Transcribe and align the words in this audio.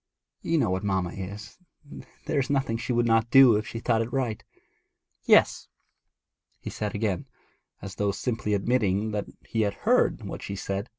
You 0.41 0.57
know 0.57 0.71
what 0.71 0.83
mamma 0.83 1.11
is; 1.11 1.59
there 2.25 2.39
is 2.39 2.49
nothing 2.49 2.75
she 2.77 2.91
would 2.91 3.05
not 3.05 3.29
do 3.29 3.55
if 3.55 3.67
she 3.67 3.77
thought 3.77 4.01
it 4.01 4.11
right.' 4.11 4.43
'Yes,' 5.25 5.67
he 6.59 6.71
said 6.71 6.95
again, 6.95 7.27
as 7.83 7.93
though 7.93 8.11
simply 8.11 8.55
admitting 8.55 9.11
that 9.11 9.27
he 9.45 9.61
had 9.61 9.75
heard 9.85 10.23
what 10.25 10.41
she 10.41 10.55
said. 10.55 10.89